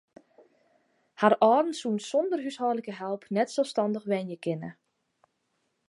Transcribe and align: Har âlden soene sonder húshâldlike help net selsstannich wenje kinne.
Har 1.23 1.33
âlden 1.49 1.75
soene 1.79 2.05
sonder 2.09 2.43
húshâldlike 2.47 2.93
help 3.03 3.21
net 3.39 3.53
selsstannich 3.57 4.09
wenje 4.15 4.37
kinne. 4.49 4.71